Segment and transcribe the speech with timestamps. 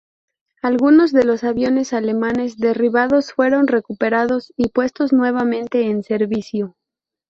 [0.63, 6.75] Algunos de los aviones alemanes derribados fueron recuperados y puestos nuevamente en servicio.